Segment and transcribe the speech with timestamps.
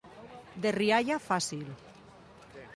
[0.63, 1.63] De rialla fàcil.